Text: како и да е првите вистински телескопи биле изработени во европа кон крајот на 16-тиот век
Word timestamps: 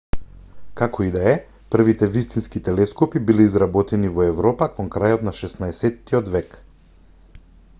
како 0.79 1.03
и 1.07 1.11
да 1.15 1.25
е 1.31 1.33
првите 1.75 2.07
вистински 2.15 2.61
телескопи 2.69 3.21
биле 3.27 3.45
изработени 3.49 4.09
во 4.15 4.25
европа 4.31 4.69
кон 4.79 4.89
крајот 4.97 5.27
на 5.29 5.35
16-тиот 5.41 6.33
век 6.39 6.57